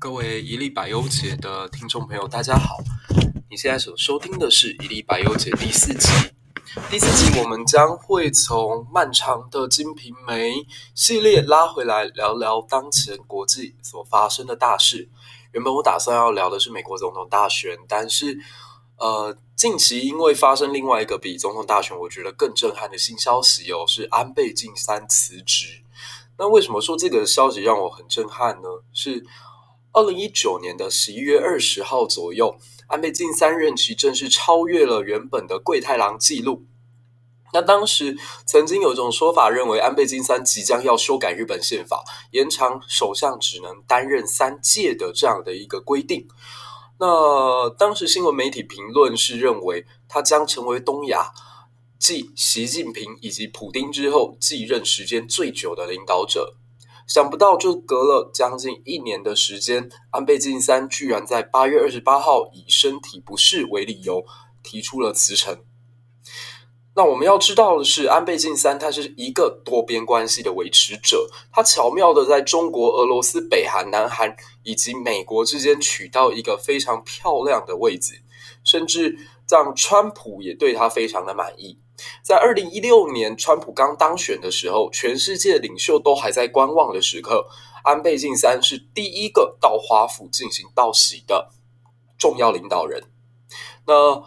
[0.00, 2.78] 各位一粒百忧解的听众朋友，大家好。
[3.50, 6.08] 你现在所收听的是《一粒百忧解》第四集。
[6.88, 10.52] 第四集我们将会从漫长的《金瓶梅》
[10.94, 15.10] 系列拉回来，聊聊当前国际所发生的大事。
[15.52, 18.38] 原本我打算要聊的是美国总统大选，但是
[18.96, 25.84] 呃，近期因为发生另外一个比总统大选我觉得更震撼的新消息哦，是安倍晋三辞职。
[26.38, 28.68] 那为什么说这个消息让我很震撼呢？
[28.94, 29.22] 是
[29.92, 36.64] 二零一九年的十一月二十号左右，安倍晋三任期正式超越了原本的桂太郎纪录。
[37.52, 46.28] 那当时曾经有一种说法认为，安倍晋三即将要修改日本宪法，延长首相只能担任三届的这样的一个规定。
[47.00, 51.32] 那当时新闻媒体评论是认为，他将成为东亚
[51.98, 56.54] 继习近平以及普丁之后继任时间最久的领导者。
[57.10, 64.24] 想不到，就隔了将近一年的时间，安倍晋三居然在八月二十八号以身体不适为理由
[64.62, 65.58] 提出了辞呈。
[66.94, 78.22] 那我们要知道的是，安倍晋三他是一个多边关系的维持者，他巧妙的在中国、俄罗斯、北韩、南韩以及美国之间取到一个非常漂亮的位置，
[78.62, 81.80] 甚至让川普也对他非常的满意。
[82.22, 87.46] 在二零一六年，川普刚当选的时候，全世界领袖都还在观望的时刻，
[87.84, 91.50] 安倍晋三是第一个到华府进行道喜的
[92.18, 93.04] 重要领导人。
[93.86, 94.22] 那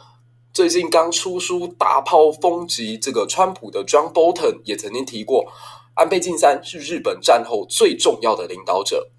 [0.53, 5.51] 最近刚出书大炮风击这个川普的 John Bolton 也曾经提过，
[5.95, 9.11] 安倍晋三是日本战后最重要的领导者。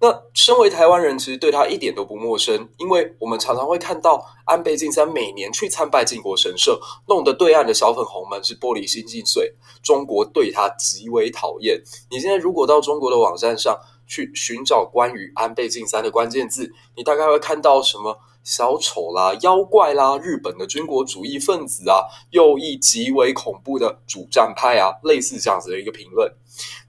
[0.00, 11.82] 那身为台湾人，其实对他一点都不陌生，因为我们常常会看到安倍晋三每年去参拜靖国神社，弄得对岸的小粉红们是玻璃心尽碎，中国对他极为讨厌。
[12.10, 26.32] 你现在如果到中国的网站上去寻找关于安倍晋三的关键字，你大概会看到什么小丑啦、妖怪啦、日本的军国主义分子啊、右翼极为恐怖的主战派啊，类似这样子的一个评论。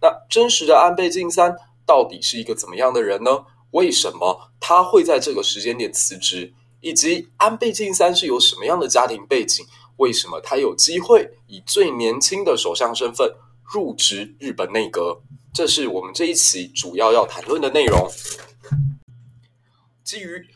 [0.02, 1.54] 那真实的安倍晋三，
[1.92, 3.44] 到底是一个怎么样的人呢？
[3.72, 6.54] 为什么他会在这个时间点辞职？
[6.80, 9.66] 以及安倍晋三是有什么样的家庭背景？
[9.98, 15.22] 为什么他有机会以最年轻的首相身份入职日本内阁？
[15.54, 18.10] 这是我们这一期主要要谈论的内容。
[20.02, 20.48] 基于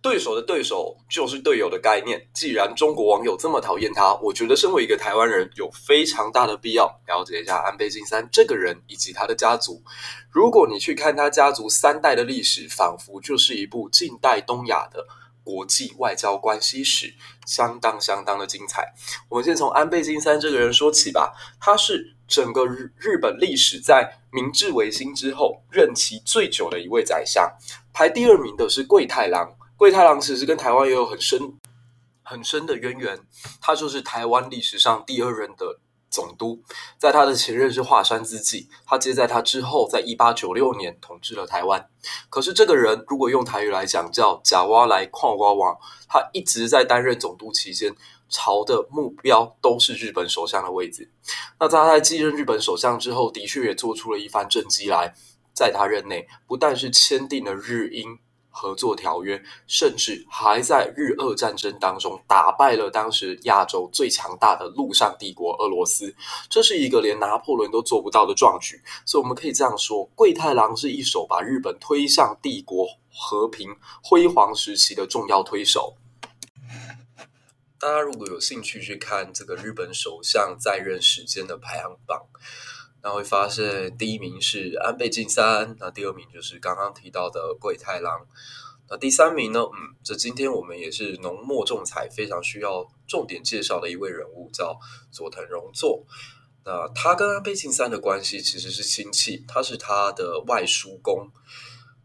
[0.00, 2.28] 对手的对手就是队友的概念。
[2.32, 9.82] 既然中国网友这么讨厌他，我觉得身为一个台湾人，有非常大的必要了解一下安倍晋三这个人以及他的家族。
[10.30, 15.04] 如果你去看他家族三代的历史，仿佛就是一部近代东亚的
[15.42, 17.12] 国际外交关系史，
[17.44, 18.94] 相当相当的精彩。
[19.28, 21.34] 我们先从安倍晋三这个人说起吧。
[21.60, 27.50] 他是整个日日本历史在明治维新之后任期最久的一位宰相，
[27.92, 29.57] 排第二名的是桂太郎。
[29.78, 31.54] 桂太郎其实跟台湾也有很深
[32.24, 33.20] 很深的渊源，
[33.60, 35.78] 他就是台湾历史上第二任的
[36.10, 36.60] 总督，
[36.98, 41.88] 在他的前任是华山之际，他接在他之后，在一八九六年统治了台湾。
[42.28, 45.78] 可是这个人如果用台语来讲叫假蛙来矿挖挖，
[46.08, 47.94] 他一直在担任总督期间，
[48.28, 51.08] 朝的目标都是日本首相的位置。
[51.60, 55.14] 那他在继任日本首相之后，的确也做出了一番政绩来，
[55.54, 58.18] 在他任内不但是签订了日英。
[58.60, 66.12] 合作条约，甚至还在日俄战争当中打败了当时亚洲最强大的陆上帝国俄罗斯，
[66.50, 68.82] 这是一个连拿破仑都做不到的壮举。
[69.06, 75.94] 所以我们可以这样说，桂太郎是一手把日本推向帝国和平辉煌时期的重要推手。
[77.78, 82.26] 大家如果有兴趣去看这个日本首相在任时间的排行榜。
[83.00, 88.26] 那会发现，第一名是安倍晋三，那第二名就是刚刚提到的桂太郎，
[88.90, 89.60] 那第三名呢？
[89.60, 94.76] 嗯，这今天我们也是浓墨重彩，非常需要重点介绍的一位人物，叫
[95.12, 96.04] 佐藤荣作。
[96.64, 101.30] 那他跟安倍晋三的关系其实是亲戚，他是他的外叔公。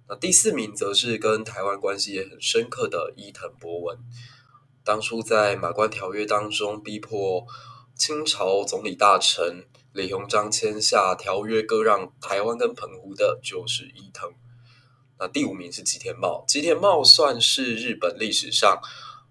[0.07, 3.97] 那第四名则是跟台湾关系也很深刻的伊藤博文，
[4.85, 7.45] 当初在马关条约当中逼迫
[7.95, 9.65] 清朝总理大臣。
[9.93, 14.33] 李鸿章签下条约割让台湾跟澎湖的，就是伊藤。
[15.19, 18.81] 那第五名是吉田茂，吉田茂算是日本历史上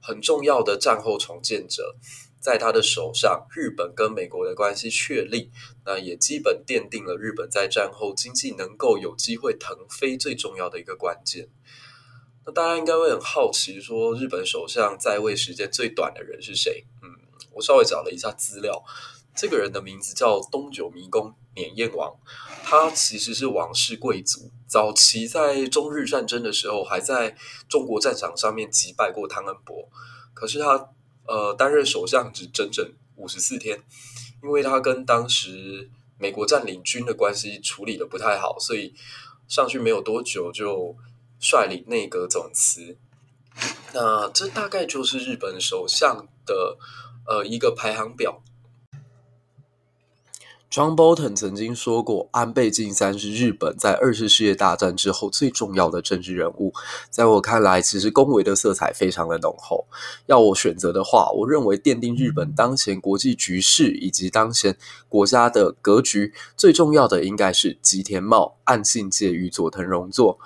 [0.00, 1.96] 很重要的战后重建者。
[2.40, 5.50] 在他的手上，日本跟美国的关系确立，
[5.84, 11.48] 那也基本奠定了日本在战后经济能够有机会腾飞最重要的一个关键。
[12.46, 16.84] 那大家应该会很好奇，说日本首相在位时间最短的人是谁？
[17.02, 17.08] 嗯，
[17.52, 18.82] 我稍微找了一下资料，
[19.34, 22.14] 这个人的名字叫东久迷宫碾燕王，
[22.64, 27.36] 他其实是王室贵族，早期在中日战争的时候，还在
[27.68, 29.88] 中国战场上面击败过汤恩伯，
[30.34, 30.88] 可是他。
[31.24, 32.84] 呃，担任首相只整整
[33.14, 33.80] 五十四天，
[34.42, 35.88] 因为他跟当时
[36.18, 38.92] 美国占领军的关系处理得不太好，所以
[39.46, 40.96] 上去没有多久就
[41.38, 42.96] 率领内阁总辞。
[43.94, 46.76] 那这大概就是日本首相的
[47.28, 48.42] 呃一个排行表。
[50.72, 56.72] John Bolton 曾经说过，安倍晋三是日本在二次世界大战之后最重要的政治人物。
[57.10, 59.84] 在我看来，其实恭维的色彩非常的浓厚。
[60.24, 64.74] 要我选择的话，我认为奠定日本当前国际局势以及当前
[65.10, 70.38] 国家的格局最重要的，应该是吉田茂、岸信介与佐藤荣作。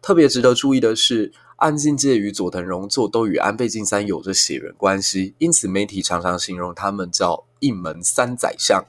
[0.00, 8.82] 特别值得注意的是，岸信介与佐藤荣作都与安倍晋三有着血缘关系，因此媒体常常形容他们叫“一门三宰相”。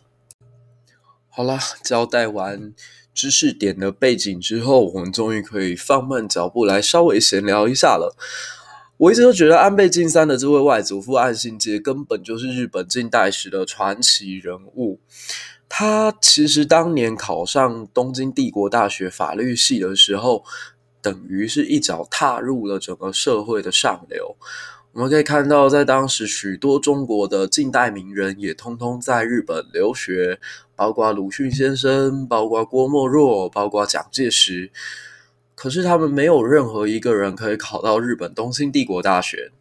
[1.37, 2.73] 好啦，交代完
[3.13, 8.17] 知识点的背景之后，我们终于可以放慢脚步来稍微闲聊一下了。
[8.97, 14.99] 我一直都觉得安倍晋三的这位外祖父岸信介根本就是日本近代史的传奇人物。
[15.69, 20.43] 他其实当年考上东京帝国大学法律系的时候，
[21.03, 24.35] 等于是一脚踏入了整个社会的上流。
[24.97, 30.39] 我们可以看到，在当时许多中国的近代名人也通通在日本留学。
[30.75, 34.71] 包括鲁迅先生，包括郭沫若，包括蒋介石，
[35.53, 39.51] 可是他们没有任何一个人可以考到日本东京帝国大学。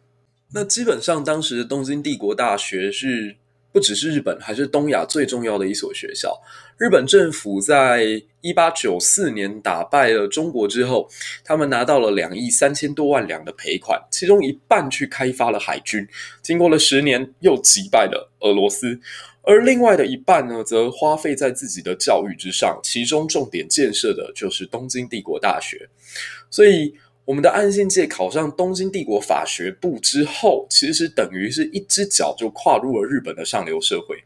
[0.53, 3.35] 那基本上，当时的东京帝国大学是
[3.71, 6.35] 不只是日本，还是东亚最重要的一所学校。
[6.77, 11.09] 日本政府在一八九四年打败了中国之后，
[11.43, 16.07] 他们拿到了两亿三千多万两的赔款，其中一半去开发了海军，
[16.41, 18.99] 经过了十年，又击败了俄罗斯。
[19.43, 25.89] 而另外的一半呢，则花费在自己的教育之上，其中重点建设的就是东京帝国大学。
[26.49, 26.93] 所以，
[27.27, 34.23] 我们的岸信介考上东京帝国法学部之后，其实等于是一只脚就跨入了日本的上流社会。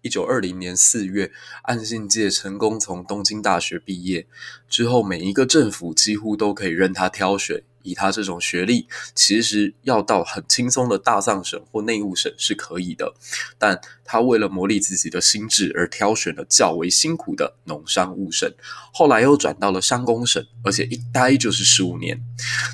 [0.00, 1.30] 一九二零年四月，
[1.64, 4.26] 岸信介成功从东京大学毕业
[4.66, 7.62] 之后，每一个政府几乎都可以任他挑选。
[7.84, 13.14] 以他这种学历，其实要到很轻松的大藏省或内务省是可以的，
[13.58, 18.52] 但他为了磨砺自己的心智而挑选了较为辛苦的农商务省，
[18.92, 22.20] 后来又转到了商工省，而且一待就是十五年。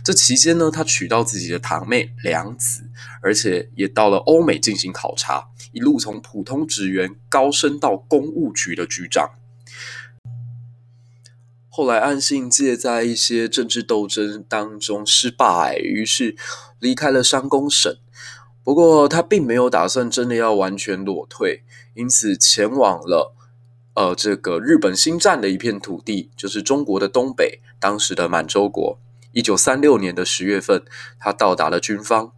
[0.03, 2.83] 这期间呢，他娶到自己的堂妹良子，
[3.21, 9.29] 而且也到了欧美进行考察，一路从普通职员高升到公务局的局长。
[11.81, 16.37] 后来，岸信介在一些政治斗争当中失败，于是
[16.79, 17.97] 离开了商工省。
[18.63, 21.63] 不过，他并没有打算真的要完全裸退，
[21.95, 23.35] 因此前往了
[23.95, 28.99] 呃这个日本新占的一片土地，就是中国的东北，当时的满洲国。
[29.33, 30.83] 一九三六年的十月份，
[31.19, 32.33] 他到达了军方。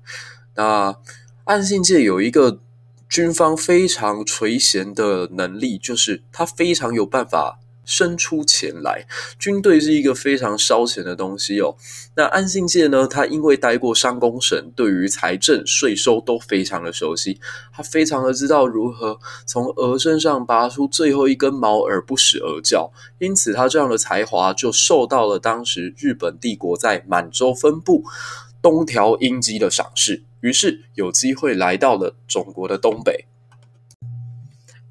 [0.55, 0.95] 那
[1.47, 2.61] 岸信介有一个
[3.09, 7.59] 军方非常垂涎的能力，就是他非常有办法。
[7.85, 9.07] 伸出钱来，
[9.39, 11.77] 军队是一个非常烧钱的东西哦。
[12.15, 13.07] 那安信介呢？
[13.07, 17.41] 他因为待过商工省，对于财政税收都非常的熟悉，
[17.73, 22.93] 他非常的知道如何从鹅身上拔出最后一根毛而不使鹅叫。
[23.19, 28.05] 因此，他这样的才华就受到了当时日本帝国在满洲分部
[28.61, 33.27] 东条英机的赏识，于是有机会来到了中国的东北。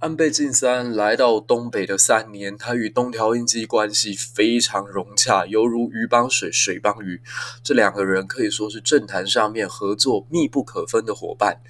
[0.02, 7.22] 安倍晋三来到东北的三年，他与东条英机关系非常融洽，犹如鱼帮水，水帮鱼。
[7.62, 11.62] 这两个人可以说是政坛上面合作密不可分的伙伴。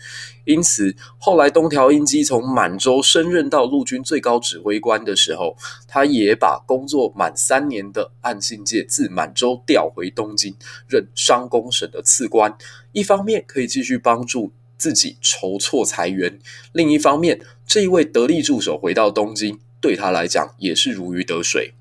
[0.46, 10.56] 因此，后来东条英机从满洲升任到陆军最高指挥官的时候，他也把工作满三年的岸信介自满洲调回东京，
[10.88, 12.58] 任商工省的次官。
[12.94, 16.40] 一方面可以继续帮助自己筹措财源，
[16.72, 21.76] 另一方面，这一位得力助手回到东京，对他来讲也是如鱼得水。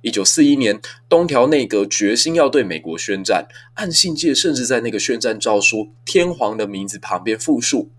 [0.00, 7.92] 一九四一年，东条内阁决心要对美国宣战，岸信介甚至在那个宣战诏书天皇的名字旁边复述，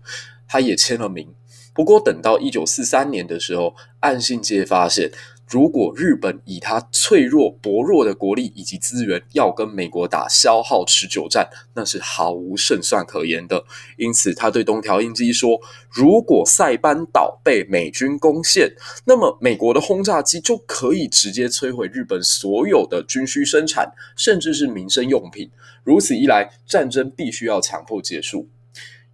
[0.46, 1.34] 他也签了名。
[1.72, 5.10] 不过，等到一九四三年的时候，岸信介发现
[5.52, 13.66] 如果日本以他脆弱薄弱的国力以及资源要跟美国打消耗持久战，那是毫无胜算可言的。
[13.98, 15.60] 因此，他对东条英机说
[15.92, 18.72] ：“如果塞班岛被美军攻陷，
[19.04, 25.50] 那么美国的轰炸机就可以直接摧毁日本所有的军需生产，甚至是民生用品。
[25.84, 28.48] 如此一来，战争必须要强迫结束。”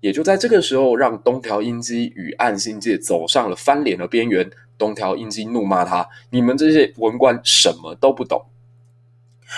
[0.00, 4.50] 也就在这个时候，让东条英机与岸信介走上了翻脸的边缘。
[4.76, 8.46] 东条英机怒骂他：“你们这些文官什么都不懂。”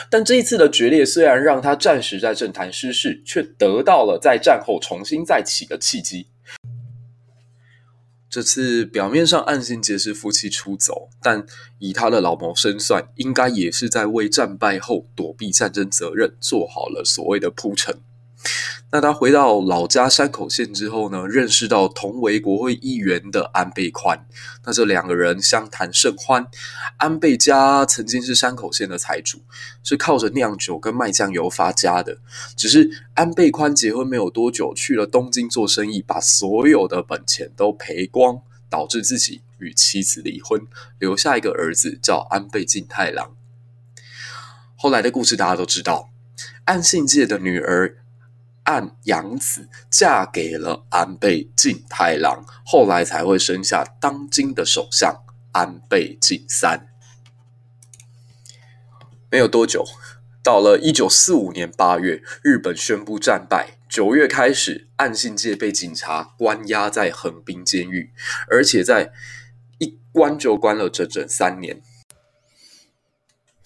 [0.08, 6.28] 但这一次的决裂虽然让他暂时在政坛失势，却得到了在战后重新再起的契机。
[8.30, 11.44] 这次表面上岸信介是负气出走，但
[11.80, 17.96] 以他的老谋深算，应该也是在为战败后躲避战争责任做好了所谓的铺陈。
[18.92, 24.26] 那他回到老家山口县之后呢，认识到同为国会议员的安倍宽。
[24.64, 26.48] 那这两个人相谈甚欢。
[26.96, 29.42] 安倍家曾经是山口县的财主，
[29.84, 32.18] 是靠着酿酒跟卖酱油发家的。
[32.56, 40.66] 只是安倍宽结婚没有多久，去了东京做生意，把所有的本钱都赔光，导致自己与妻子离婚，
[40.98, 43.36] 留下一个儿子叫安倍晋太郎。
[44.74, 46.10] 后来的故事大家都知道，
[46.64, 47.98] 岸信介的女儿。
[48.70, 56.86] 岸洋子嫁给了安倍晋太郎，后来才会生下当今的首相安倍晋三。
[59.28, 59.84] 没有多久，
[60.40, 63.78] 到了一九四五年八月，日本宣布战败。
[63.88, 68.12] 九月开始，岸信介被警察关押在横滨监狱，
[68.48, 69.10] 而且在
[69.78, 71.82] 一关就关了整整三年。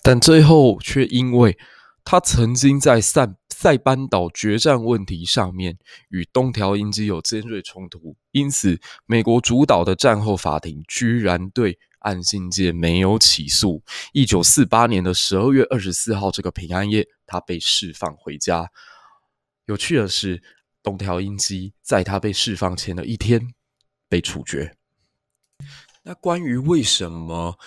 [0.02, 1.58] 但最后却因为
[2.02, 3.37] 他曾经在散。
[3.64, 5.78] 塞班岛决战问题上面
[6.11, 13.83] 与东条英机有尖锐冲突，因此美国主导的战后法庭居然对岸信介没有起诉。
[14.12, 18.71] 一九四八年的十二月二十四号这个平安夜，他被释放回家。
[19.64, 20.42] 有趣的是，
[20.83, 23.54] 东条英机在他被释放前的一天
[24.11, 24.76] 被处决。
[26.02, 27.59] 那关于为什么？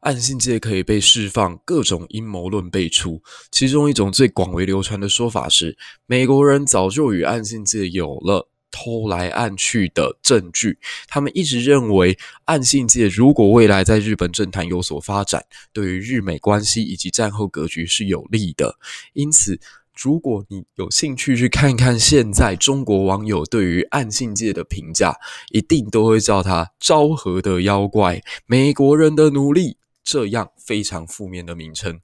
[0.00, 3.22] 岸信介可以被释放，各种阴谋论辈出。
[3.50, 5.76] 其中一种最广为流传的说法是，
[6.06, 10.78] 美国人早就与岸信介有了偷来暗去的证据。
[11.06, 12.16] 他们一直认为，
[12.46, 18.78] 岸信介如果未来在日本政坛有所发展，对于日美关系以及战后格局是有利的。
[19.12, 19.60] 因此，
[19.94, 25.14] 如果你有兴趣去看看现在中国网友对于岸信介的评价，
[25.50, 29.76] 一定都会叫他“昭和的妖怪”、“美国人的奴隶”。
[30.02, 32.00] 这样非常负面的名称，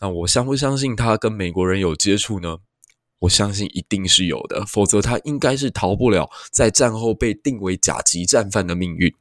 [0.00, 2.58] 那我相不相信他跟美国人有接触呢？
[3.20, 9.12] 我相信一定是有的，否则他应该是逃不了在战后被定为甲级战犯的命运。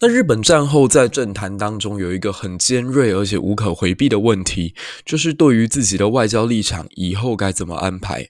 [0.00, 4.74] 那日本战后在政坛当中有一个很尖锐而且无可回避的问题，
[5.04, 8.28] 就是对于自己的外交立场以后该怎么安排。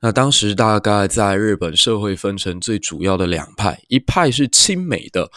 [0.00, 5.30] 那当时大概在日本社会分成最主要的两派，一派是亲美的。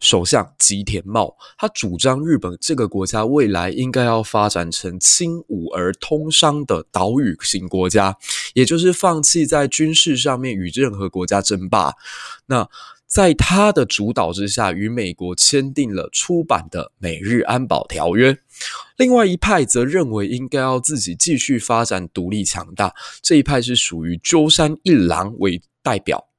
[0.00, 8.16] 首相吉田茂，他主张日本这个国家未来应该要发展成轻武而通商的岛屿型国家，
[8.54, 11.92] 也就是放弃在军事上面与任何国家争霸。
[12.46, 12.68] 那
[13.06, 18.38] 在他的主导之下，与美国签订了初版的美日安保条约。
[18.96, 26.29] 另外一派则认为应该要自己继续发展独立强大，这一派是属于鸠山一郎为代表。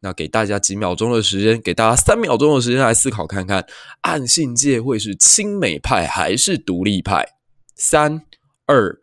[0.00, 3.66] 那给大家几秒钟的时间，给大家三秒钟的时间来思考看看，
[4.02, 7.26] 暗信界会是亲美派还是独立派？
[7.74, 8.22] 三、
[8.66, 8.98] 二、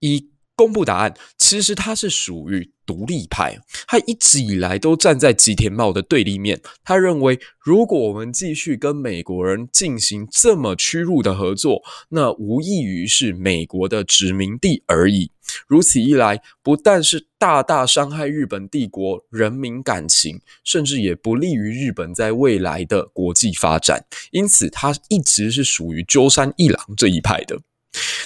[0.00, 1.14] 一，公布答案。
[1.50, 2.70] 其实他是属于。
[2.86, 6.60] 独立派，他一直以来都站在吉田茂的对立面。
[6.82, 15.30] 他认为，如果我们继续跟美国人进行这么屈辱的合作，那无异于是美国的殖民地而已。
[15.68, 24.04] 如此一来，不但是大大伤害日本帝国人民感情，甚至也不利于日本在未来的国际发展。
[24.32, 27.60] 因此，他一直是属于鸠山一郎这一派的。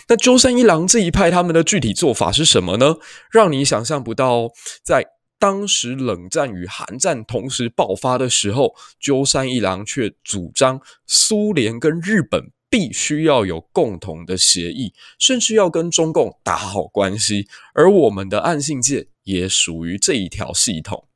[0.09, 2.97] 那鸠山一郎这一派他们的具体做法是什么呢？
[3.30, 4.50] 让你想象不到，
[4.83, 5.06] 在
[5.38, 17.49] 当时冷战与韩战同时爆发的时候，鸠山一郎却主张苏联跟日本必须要有共同的协议，甚至要跟中共打好关系。
[17.75, 21.09] 而我们的岸信介也属于这一条系统。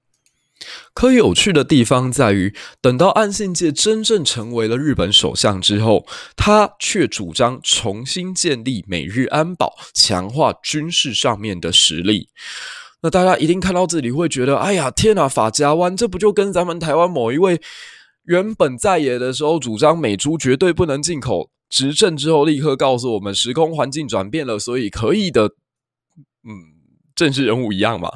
[0.93, 12.29] 可有趣的地方在于，等到岸信介真正成为了日本首相之后，他却主张重新建立美日安保，强化军事上面的实力。
[13.03, 17.61] 那大家一定看到这里会觉得，哎呀，天哪，法家湾，这不就跟咱们台湾某一位
[18.25, 25.53] 原本在野的时候主张美猪绝对不能进口，执政之后立刻告诉我们时空环境转变了，所以可以的。
[26.45, 26.51] 嗯，
[27.15, 28.11] 政治人物一样嘛。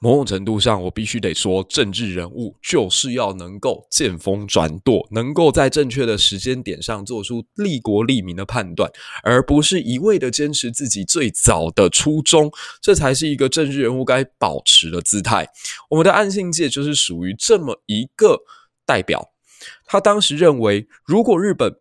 [0.00, 8.88] 某种程度上，我必须得说，政治人物就是要能够见风转舵，能够在正确的时间点上做出利国利民的判断，
[9.24, 12.48] 而不是一味的坚持自己最早的初衷。
[12.80, 15.48] 这才是一个政治人物该保持的姿态。
[15.90, 18.38] 我们的岸信介就是属于这么一个
[18.86, 19.32] 代表。
[19.84, 21.74] 他当时认为，如果日本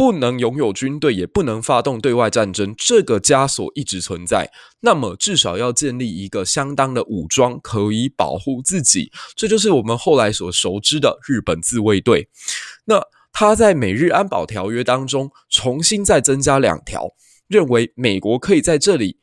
[0.00, 4.50] 不能拥有军队，也不能发动对外战争，这个枷锁一直存在。
[4.80, 9.12] 那么，至少要建立一个相当的武装，可以保护自己。
[9.36, 12.30] 这就是我们后来所熟知的日本自卫队。
[12.86, 17.10] 那他在美日安保条约当中重新再增加两条，
[17.46, 19.18] 认为美国可以在这里。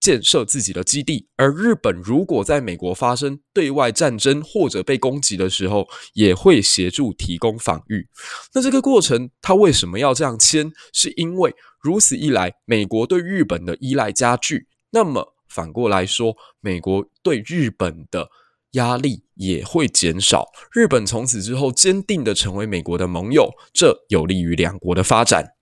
[0.00, 8.08] 建设自己的基地，而日本如果在美国发生对外战争或者被攻击的时候，也会协助提供防御。
[8.54, 10.70] 那这个过程，他为什么要这样签？
[10.92, 18.28] 是因为如此一来，美国对日本的依赖加剧，那么反过来说，美国对日本的
[18.72, 20.46] 压力也会减少。
[20.72, 25.57] 日本从此之后坚定地成为美国的盟友，这有利于两国的发展。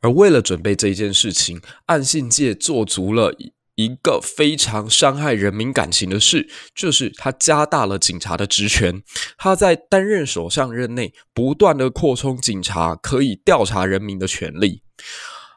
[0.00, 3.34] 而为了准备这件事情，岸信介做足了
[3.76, 9.02] 一个非常伤害人民感情的事，就是他加大了警察的职权。
[9.38, 14.82] 他在担任首相任内，不断的扩充警察可以调查人民的权利。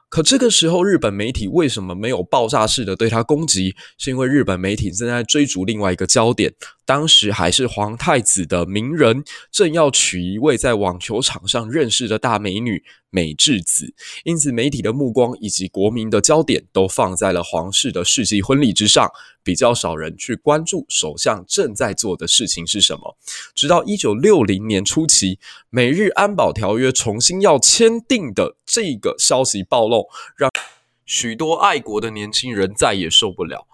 [0.10, 3.76] 可这个时候，日本媒体为什么没有爆炸式的对他攻击？
[3.98, 6.54] 是因为日本媒体正在追逐另外一个焦点。
[6.86, 13.94] 当时还是皇太子的名人，正要娶一位在网球场上认识的大美女美智子，
[14.26, 19.10] 因此媒体的目光以及国民的焦点都放在了皇室的世纪婚礼之上。
[19.46, 23.18] 比较少人去关注首相正在做的事情是什么。
[23.54, 25.38] 直到一九六零年初期，
[25.70, 30.50] 美日安保条约重新要签订的这个消息暴露，让
[31.06, 33.68] 许多爱国的年轻人再也受不了。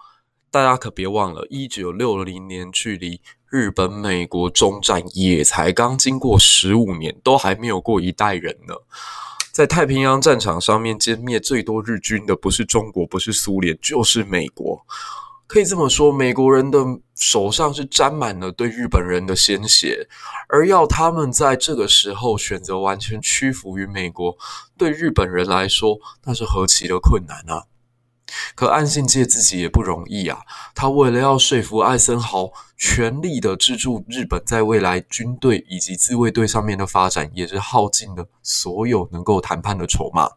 [0.50, 8.74] 大家可别忘了，一九六零年距离日本、美国终战也才刚经过十五年，都还没有过一代人呢。
[9.60, 14.80] 在太平洋战场上面歼灭最多日军的，不是中国，不是苏联，就是美国。
[15.46, 16.82] 可以这么说，美国人的
[17.14, 20.08] 手上是沾满了对日本人的鲜血，
[20.48, 24.34] 而要他们在这个时候选择完全屈服于美国，
[24.78, 27.64] 对日本人来说，那是何其的困难啊！
[28.54, 30.40] 可岸信介自己也不容易啊，
[30.74, 40.30] 他为了要说服艾森豪，全力的资助日本在未来军队以及自卫队上面的发展，也是耗尽了所有能够谈判的筹码。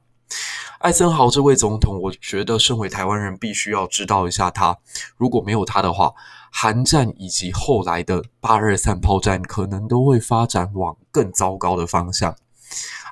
[0.79, 4.77] 艾森豪这位总统，我觉得身为台湾人，必须要知道一下他。
[5.15, 6.11] 如果没有他的话，
[6.51, 12.35] 韩战以及后来的八二三炮战，可能都会发展往更糟糕的方向。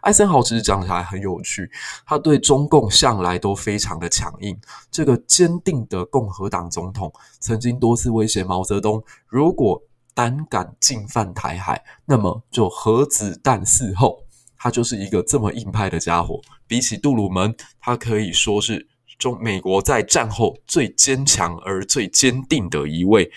[0.01, 1.69] 艾森豪其实讲起来很有趣，
[2.05, 4.59] 他对中共向来都非常的强硬。
[4.91, 9.81] 这个坚定的共和党总统，曾经多次威胁毛泽东，如果
[10.13, 14.25] 胆敢进犯台海，那么就核子弹伺候。
[14.57, 18.87] 他就是一个这么硬派的家伙，比起杜鲁门，他可以说是
[19.17, 23.31] 中美国在战后最坚强而最坚定的一位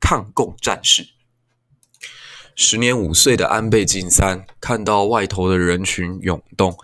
[0.00, 1.13] 抗共战士。
[2.56, 6.76] 时年五岁的安倍晋三看到外头的人群涌动，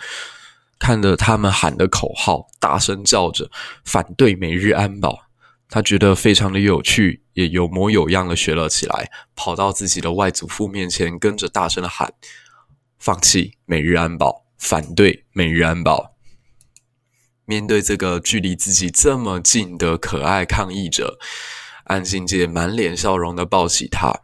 [0.79, 3.51] 看着他们喊的口号，大声叫着
[3.85, 5.27] 反对美日安保，
[5.69, 12.15] 他觉得非常的有趣，也有模有样的学了起来，跑到自己的外祖父面前，跟着大声的喊。
[12.99, 16.17] 放弃美日安保，反对美日安保。
[17.45, 21.19] 面对这个距离自己这么近的可爱抗议者，
[21.85, 24.23] 安信介满脸笑容的抱起他。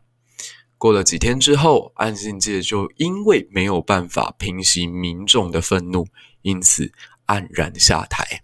[0.78, 6.06] 过了几天之后，安信介就因为没有办法平息民众的愤怒，
[6.42, 6.92] 因此
[7.26, 8.42] 黯然下台。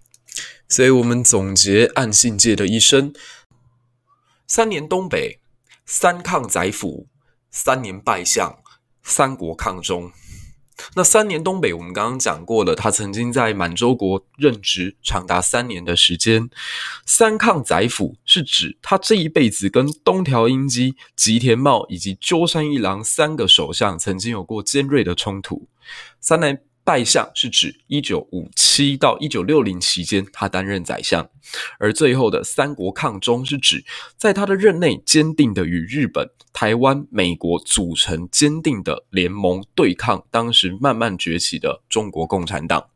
[0.69, 3.13] 所以，我们总结安信介的一生：
[4.47, 5.41] 三年东北，
[5.85, 7.07] 三抗宰辅，
[7.51, 8.59] 三年拜相，
[9.03, 10.11] 三国抗中。
[10.95, 16.49] 那三年东北，我们刚刚讲过了，他曾经在满洲国任职长达三年的时间。
[17.07, 25.69] 三抗宰辅是指他这一辈子跟东条英机、吉田茂以及鸠山一郎三个首相曾经有过尖锐的冲突。
[26.21, 26.63] 三年。
[26.85, 31.25] 拜相是指一九五七到一九六零期间，他担任宰相；
[31.79, 33.85] 而最后的三国抗中是指
[34.17, 42.92] 在他的任内，坚定的与日本、台湾、美国组成坚定的联盟，对抗当时慢慢崛起的中国共产党。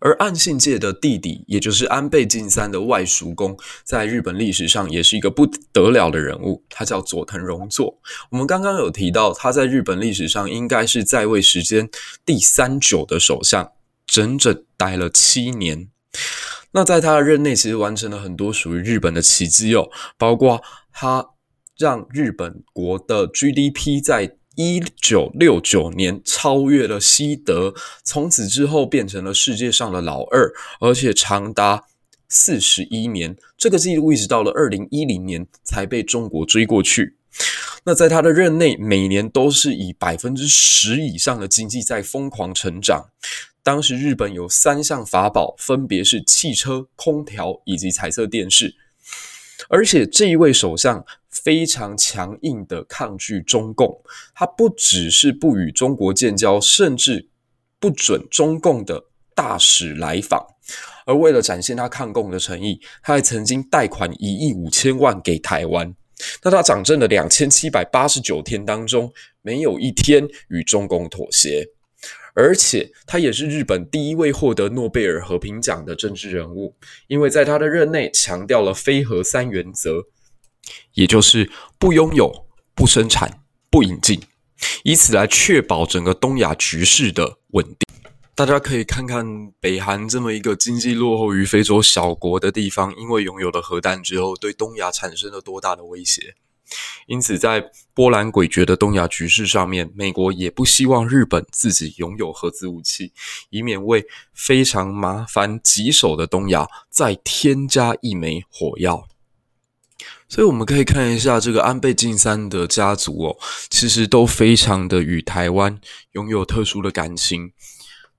[0.00, 7.98] 而岸信介的弟弟，也就是安倍晋三的外叔公，在日本历史上也是一个不得了的人物，他叫佐藤荣作。
[8.30, 11.88] 我们刚刚有提到，他在日本历史上应该是在位时间
[12.24, 13.72] 第三久的首相，
[14.06, 15.88] 整整待了七年。
[16.72, 21.26] 那在他的任内，其实完成了很多属于日本的奇迹哦，包括他
[21.78, 31.84] 让日本国的 GDP 在一九六九年超越了西德，从此之后变成了世界上的老二，而且长达
[32.28, 37.14] 四十一年，这个纪录一直到了二零一零年才被中国追过去。
[37.84, 43.10] 那在他的任内，每年都是以百分之十以上的经济在疯狂成长。
[43.62, 48.74] 当时日本有三项法宝，分别是汽车、空调以及彩色电视，
[49.68, 51.04] 而且这一位首相。
[51.30, 54.02] 非常强硬的抗拒中共，
[54.34, 57.28] 他不只是不与中国建交，甚至
[57.78, 59.04] 不准中共的
[59.34, 60.44] 大使来访。
[61.06, 65.94] 而为了展现他抗共的诚意，他还曾经贷款一亿五千万给台湾。
[66.42, 71.68] 那他掌政的两千七百八十九天当中，没有一天与中共妥协。
[72.38, 76.76] 而且他也是日本第一位获得诺贝尔和平奖的政治人物，
[77.08, 80.04] 因为在他的任内强调了非核三原则。
[80.94, 82.46] 也就是不拥有、
[82.76, 84.22] 不生产、不引进，
[84.84, 87.76] 以此来确保整个东亚局势的稳定。
[88.36, 89.26] 大家可以看看
[89.58, 96.36] 北韩这么一个经济落后于非洲小国的地方，因为拥有了核弹之后，对东亚产生了多大的威胁。
[97.06, 103.12] 因此，在波澜诡谲的东亚局势上面，美国也不希望日本自己拥有核子武器，
[103.50, 109.08] 以免为非常麻烦棘手的东亚再添加一枚火药。
[110.28, 113.36] 所以我们可以看一下这个安倍晋三的家族哦，
[113.70, 115.80] 其实都非常的与台湾
[116.12, 117.52] 拥有特殊的感情。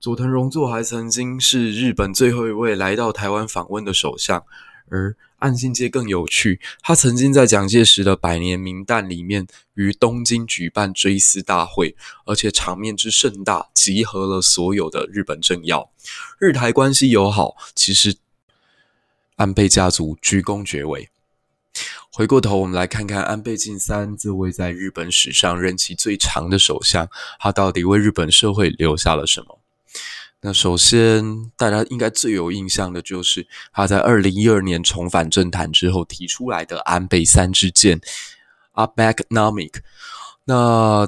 [0.00, 4.44] 佐藤荣作还曾经是日本最后一位来到台湾访问的首相，
[4.90, 15.90] 而岸信介更有趣，他曾经在蒋介石的百年名旦里面于东京举办追思大会，而且场面之盛大，集合了所有的日本政要，
[16.38, 17.56] 日台关系友好。
[17.74, 18.16] 其实
[19.36, 21.08] 安倍家族居功厥伟。
[22.12, 29.59] 回过头，我们来看看安倍晋三这位在日本史上任期最长的首相，他到底为日本社会留下了什么？
[30.42, 38.00] 那首先，大家应该最有印象的就是他在二零一二年重返政坛之后提出来的安倍三支箭
[38.72, 39.80] Abenomics。
[40.44, 41.06] 那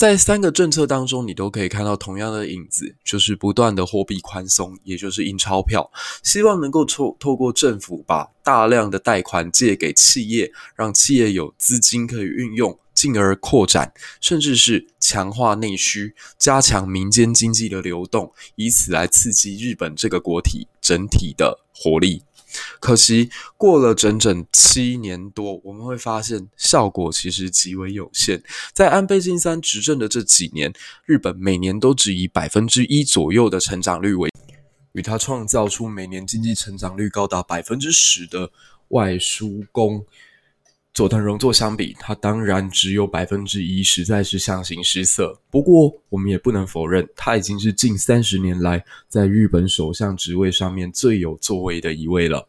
[0.00, 5.90] 在三个政策当中，你都可以看到同样的影子，就是不断的货币宽松，也就是印钞票，
[6.22, 22.22] 希望能够透透过政府把大量的贷款借给企业，让企业有资金可以运用，进而扩展，甚至是强化内需，加强民间经济的流动，以此来刺激日本这个国体整体的活力。
[22.80, 28.42] 可惜过了整整七年多，我们会发现效果其实极为有限。
[28.72, 30.72] 在安倍晋三执政的这几年，
[31.04, 34.30] 日本每年都只以百分之一左右的成长率为，
[34.92, 38.50] 与他创造出每年经济成长率高达百分之十的
[38.88, 40.04] 外叔公
[40.94, 45.38] 佐藤荣作相比，他当然只有百分之一，实在是相形失色。
[45.50, 52.48] 不过，我们也不能否认，他已经是近三十年来在日本首相职位上面最有作为的一位了。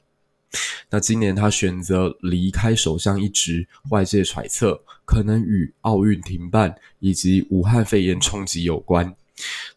[0.90, 9.16] 那今年他选择离开首相一职，外界揣测可能与奥运停办以及武汉肺炎冲击有关。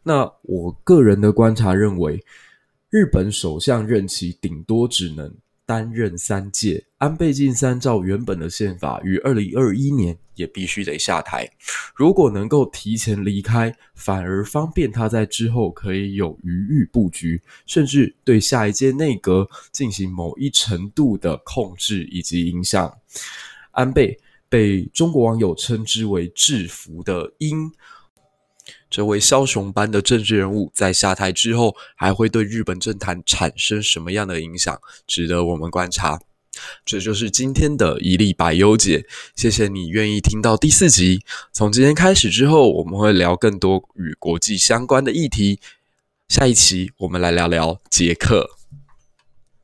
[0.02, 2.24] 那我个人的观察认为，
[2.90, 5.32] 日本首相任期顶多只能
[5.64, 11.46] 担任三届，安倍晋三照原本的宪法，于二零二一年也必须得下台。
[11.94, 22.90] 如果能够提前离开，反而方便他在之后可以有余裕布局，甚至对下一届内阁进行某一程度的控制以及影响。
[23.72, 27.70] 安倍被中国网友称之为“制服的鹰”。
[28.88, 34.80] 这位枭雄般的政治人物在下台之后，还会对日本政坛产生什么样的影响？
[35.06, 36.18] 值得我们观察。
[36.84, 39.04] 这就是今天的一粒百忧解，
[39.36, 41.22] 谢谢你愿意听到第四集。
[41.52, 45.60] 从今天开始之后，我们会聊更多与国际相关的议题。
[46.28, 48.48] 下一期我们来聊聊捷克，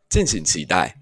[0.08, 0.99] 敬请期待。